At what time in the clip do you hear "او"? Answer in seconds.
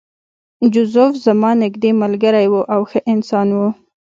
2.73-2.81